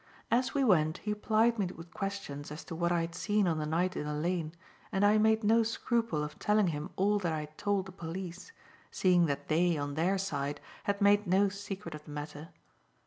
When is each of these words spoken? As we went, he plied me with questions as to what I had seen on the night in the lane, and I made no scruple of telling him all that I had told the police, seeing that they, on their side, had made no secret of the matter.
As 0.31 0.55
we 0.55 0.63
went, 0.63 0.97
he 0.97 1.13
plied 1.13 1.59
me 1.59 1.67
with 1.67 1.93
questions 1.93 2.51
as 2.51 2.63
to 2.65 2.73
what 2.75 2.91
I 2.91 3.01
had 3.01 3.13
seen 3.13 3.47
on 3.47 3.59
the 3.59 3.67
night 3.67 3.95
in 3.95 4.05
the 4.07 4.15
lane, 4.15 4.51
and 4.91 5.05
I 5.05 5.19
made 5.19 5.43
no 5.43 5.61
scruple 5.61 6.23
of 6.23 6.39
telling 6.39 6.69
him 6.69 6.89
all 6.95 7.19
that 7.19 7.31
I 7.31 7.41
had 7.41 7.55
told 7.55 7.85
the 7.85 7.91
police, 7.91 8.51
seeing 8.89 9.27
that 9.27 9.47
they, 9.47 9.77
on 9.77 9.93
their 9.93 10.17
side, 10.17 10.59
had 10.85 11.01
made 11.03 11.27
no 11.27 11.49
secret 11.49 11.93
of 11.93 12.05
the 12.05 12.09
matter. 12.13 12.49